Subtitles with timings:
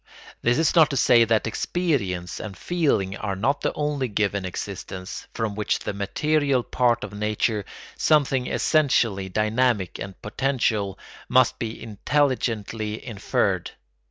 [0.41, 5.27] This is not to say that experience and feeling are not the only given existence,
[5.31, 7.65] from which the material part of nature,
[7.99, 10.97] something essentially dynamic and potential,
[11.29, 13.73] must be intelligently inferred.